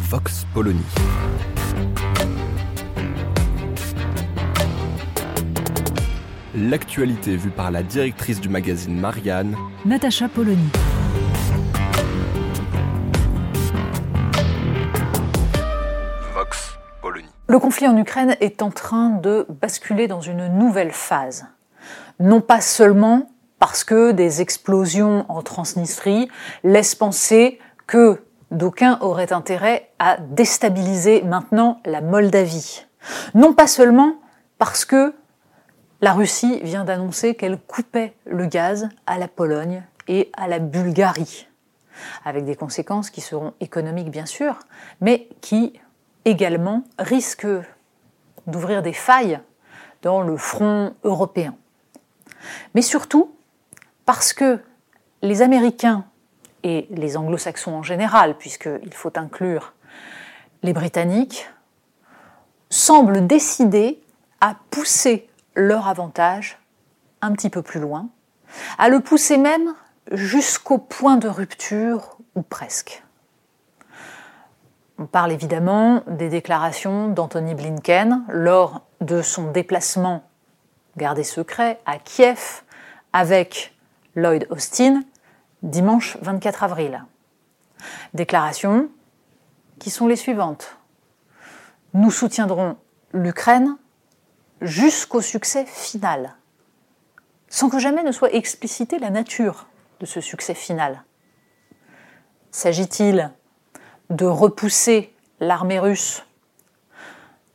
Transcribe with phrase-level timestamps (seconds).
[0.00, 0.80] Vox Polony.
[6.56, 10.70] L'actualité vue par la directrice du magazine Marianne, Natacha Polony.
[16.34, 17.28] Vox Polony.
[17.46, 21.44] Le conflit en Ukraine est en train de basculer dans une nouvelle phase.
[22.18, 26.30] Non pas seulement parce que des explosions en Transnistrie
[26.64, 32.84] laissent penser que d'aucuns auraient intérêt à déstabiliser maintenant la Moldavie.
[33.34, 34.14] Non pas seulement
[34.58, 35.14] parce que
[36.00, 41.46] la Russie vient d'annoncer qu'elle coupait le gaz à la Pologne et à la Bulgarie,
[42.24, 44.58] avec des conséquences qui seront économiques bien sûr,
[45.00, 45.78] mais qui
[46.24, 47.46] également risquent
[48.46, 49.40] d'ouvrir des failles
[50.02, 51.54] dans le front européen.
[52.74, 53.34] Mais surtout
[54.06, 54.58] parce que
[55.22, 56.04] les Américains
[56.62, 59.72] et les anglo-saxons en général, puisqu'il faut inclure
[60.62, 61.48] les Britanniques,
[62.68, 64.00] semblent décidés
[64.40, 66.58] à pousser leur avantage
[67.22, 68.08] un petit peu plus loin,
[68.78, 69.74] à le pousser même
[70.12, 73.02] jusqu'au point de rupture ou presque.
[74.98, 80.24] On parle évidemment des déclarations d'Anthony Blinken lors de son déplacement
[80.96, 82.62] gardé secret à Kiev
[83.12, 83.74] avec
[84.14, 85.02] Lloyd Austin
[85.62, 87.04] dimanche 24 avril.
[88.14, 88.88] Déclarations
[89.78, 90.76] qui sont les suivantes.
[91.94, 92.76] Nous soutiendrons
[93.12, 93.76] l'Ukraine
[94.60, 96.34] jusqu'au succès final,
[97.48, 99.66] sans que jamais ne soit explicitée la nature
[100.00, 101.02] de ce succès final.
[102.50, 103.30] S'agit-il
[104.10, 106.24] de repousser l'armée russe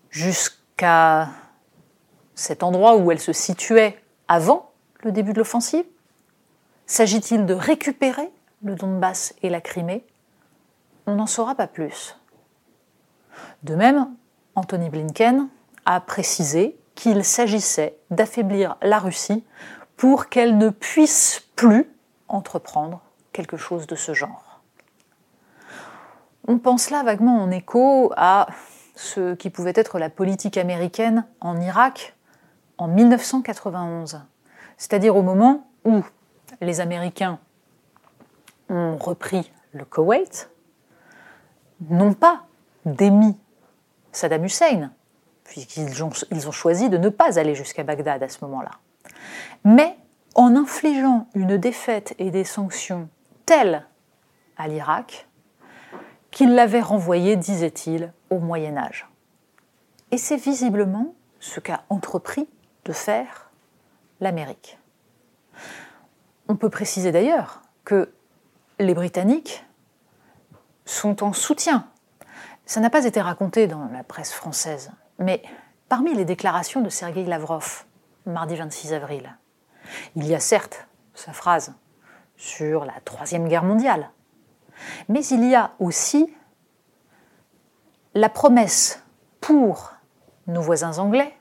[0.10, 1.30] jusqu'à
[2.34, 4.72] cet endroit où elle se situait avant
[5.04, 5.86] le début de l'offensive?
[6.88, 8.32] S'agit-il de récupérer
[8.64, 10.06] le Donbass et la Crimée?
[11.08, 12.18] On n'en saura pas plus.
[13.64, 14.14] De même,
[14.54, 15.48] Anthony Blinken
[15.86, 19.44] a précisé qu'il s'agissait d'affaiblir la Russie
[19.98, 21.90] pour qu'elle ne puisse plus
[22.28, 23.02] entreprendre
[23.34, 24.62] quelque chose de ce genre.
[26.48, 28.48] On pense là vaguement en écho à
[28.96, 32.16] ce qui pouvait être la politique américaine en Irak
[32.78, 34.22] en 1991,
[34.78, 36.04] c'est-à-dire au moment où
[36.62, 37.40] les Américains
[38.70, 40.50] ont repris le Koweït,
[41.90, 42.46] n'ont pas
[42.86, 43.38] démis
[44.12, 44.92] Saddam Hussein,
[45.44, 48.72] puisqu'ils ont, choisi de ne pas aller jusqu'à Bagdad à ce moment-là.
[49.64, 49.98] Mais
[50.34, 53.10] en infligeant une défaite et des sanctions
[53.46, 53.86] telles
[54.58, 55.28] à l'Irak
[56.32, 59.08] qu'il l'avait renvoyé, disait-il, au Moyen Âge.
[60.12, 62.48] Et c'est visiblement ce qu'a entrepris
[62.86, 63.52] de faire
[64.20, 64.78] l'Amérique.
[66.48, 68.14] On peut préciser d'ailleurs que
[68.80, 69.66] les Britanniques
[70.86, 71.88] sont en soutien.
[72.66, 75.42] Ça n'a pas été raconté dans la presse française, mais
[75.90, 77.86] parmi les déclarations de Sergei Lavrov,
[78.26, 79.36] mardi 26 avril,
[80.16, 81.74] il y a certes sa phrase
[82.38, 84.12] sur la Troisième Guerre mondiale,
[85.10, 86.32] mais il y a aussi
[88.14, 89.04] la promesse
[89.42, 89.94] pour
[90.48, 91.36] nos voisins anglais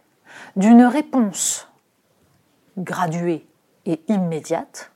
[0.57, 1.69] d'une réponse
[2.79, 3.47] graduée
[3.87, 4.94] et immédiate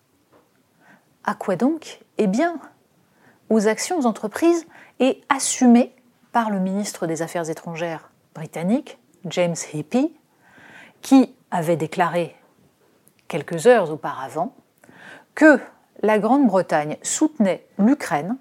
[1.28, 2.58] à quoi donc Eh bien,
[3.50, 4.66] aux actions entreprises
[4.98, 5.94] et assumées
[6.32, 10.10] par le ministre des Affaires étrangères britannique, James Heapy,
[11.02, 12.34] qui avait déclaré
[13.28, 14.54] quelques heures auparavant
[15.34, 15.60] que
[16.00, 18.38] la Grande-Bretagne soutenait l'Ukraine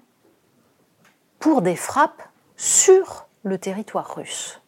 [1.40, 2.22] pour des frappes
[2.56, 4.62] sur le territoire russe.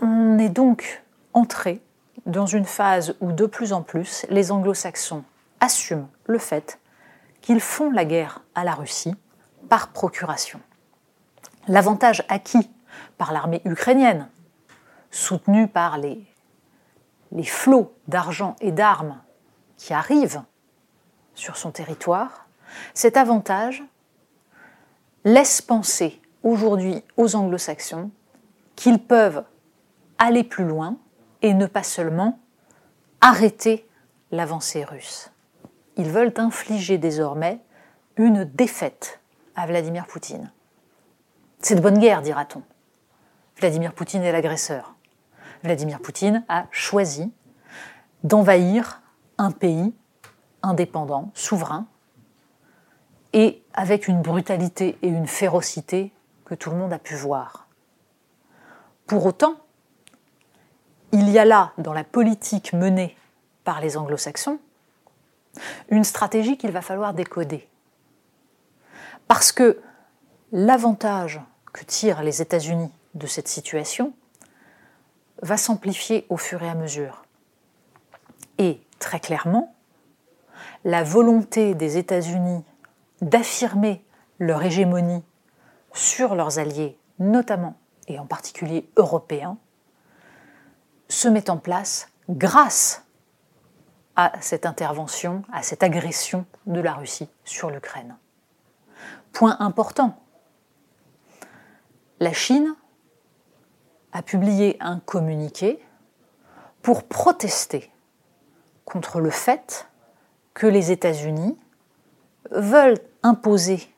[0.00, 1.80] On est donc entré
[2.26, 5.24] dans une phase où de plus en plus les anglo-saxons
[5.60, 6.78] assument le fait
[7.40, 9.14] qu'ils font la guerre à la Russie
[9.68, 10.60] par procuration.
[11.68, 12.70] L'avantage acquis
[13.18, 14.28] par l'armée ukrainienne,
[15.10, 16.24] soutenue par les,
[17.32, 19.20] les flots d'argent et d'armes
[19.76, 20.42] qui arrivent
[21.34, 22.46] sur son territoire,
[22.94, 23.82] cet avantage
[25.24, 28.10] laisse penser aujourd'hui aux anglo-saxons
[28.76, 29.44] qu'ils peuvent
[30.18, 30.96] aller plus loin
[31.42, 32.38] et ne pas seulement
[33.20, 33.86] arrêter
[34.30, 35.30] l'avancée russe.
[35.96, 37.60] ils veulent infliger désormais
[38.16, 39.20] une défaite
[39.54, 40.50] à Vladimir Poutine.
[41.60, 42.62] C'est de bonne guerre, dira-t-on.
[43.58, 44.94] Vladimir Poutine est l'agresseur.
[45.62, 47.30] Vladimir Poutine a choisi
[48.24, 49.02] d'envahir
[49.38, 49.94] un pays
[50.62, 51.86] indépendant, souverain,
[53.32, 56.12] et avec une brutalité et une férocité
[56.44, 57.68] que tout le monde a pu voir.
[59.06, 59.56] Pour autant,
[61.12, 63.16] il y a là, dans la politique menée
[63.64, 64.58] par les anglo-saxons,
[65.90, 67.68] une stratégie qu'il va falloir décoder.
[69.28, 69.80] Parce que
[70.50, 71.40] l'avantage
[71.72, 74.12] que tirent les États-Unis de cette situation
[75.42, 77.24] va s'amplifier au fur et à mesure.
[78.58, 79.74] Et très clairement,
[80.84, 82.64] la volonté des États-Unis
[83.20, 84.04] d'affirmer
[84.38, 85.22] leur hégémonie
[85.92, 87.76] sur leurs alliés, notamment
[88.08, 89.58] et en particulier européens,
[91.12, 93.04] se met en place grâce
[94.16, 98.16] à cette intervention, à cette agression de la Russie sur l'Ukraine.
[99.32, 100.18] Point important,
[102.18, 102.74] la Chine
[104.12, 105.84] a publié un communiqué
[106.80, 107.90] pour protester
[108.84, 109.88] contre le fait
[110.54, 111.58] que les États-Unis
[112.50, 113.94] veulent imposer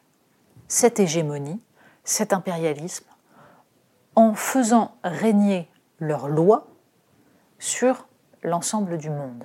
[0.66, 1.61] cette hégémonie,
[2.02, 3.06] cet impérialisme,
[4.16, 5.69] en faisant régner
[5.99, 6.66] leurs lois
[7.64, 8.06] sur
[8.43, 9.44] l'ensemble du monde.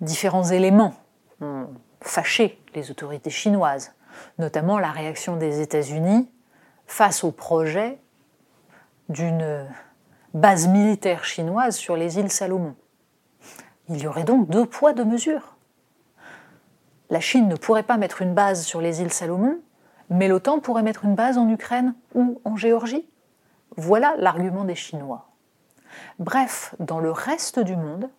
[0.00, 0.94] Différents éléments
[1.40, 1.66] ont
[2.00, 3.94] fâché les autorités chinoises,
[4.38, 6.30] notamment la réaction des États-Unis
[6.86, 7.98] face au projet
[9.08, 9.66] d'une
[10.34, 12.76] base militaire chinoise sur les îles Salomon.
[13.88, 15.56] Il y aurait donc deux poids, deux mesures.
[17.10, 19.58] La Chine ne pourrait pas mettre une base sur les îles Salomon,
[20.10, 23.08] mais l'OTAN pourrait mettre une base en Ukraine ou en Géorgie.
[23.76, 25.27] Voilà l'argument des Chinois.
[26.18, 28.10] Bref, dans le reste du monde,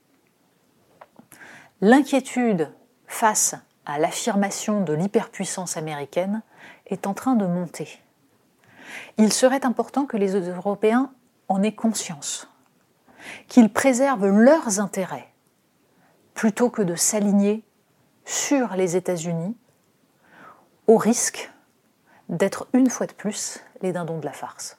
[1.81, 2.71] l'inquiétude
[3.07, 3.56] face
[3.86, 6.42] à l'affirmation de l'hyperpuissance américaine
[6.86, 8.00] est en train de monter.
[9.18, 11.12] Il serait important que les Européens
[11.48, 12.50] en aient conscience,
[13.48, 15.30] qu'ils préservent leurs intérêts
[16.33, 17.63] plutôt que de s'aligner
[18.25, 19.57] sur les États-Unis
[20.88, 21.51] au risque
[22.30, 24.78] d'être une fois de plus les dindons de la farce.